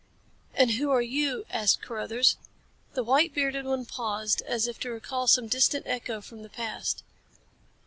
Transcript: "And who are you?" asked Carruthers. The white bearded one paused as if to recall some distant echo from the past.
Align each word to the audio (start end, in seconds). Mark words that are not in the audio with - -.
"And 0.55 0.71
who 0.71 0.89
are 0.89 1.03
you?" 1.03 1.45
asked 1.51 1.83
Carruthers. 1.83 2.35
The 2.95 3.03
white 3.03 3.35
bearded 3.35 3.65
one 3.65 3.85
paused 3.85 4.41
as 4.47 4.65
if 4.67 4.79
to 4.79 4.89
recall 4.89 5.27
some 5.27 5.45
distant 5.47 5.85
echo 5.85 6.21
from 6.21 6.41
the 6.41 6.49
past. 6.49 7.03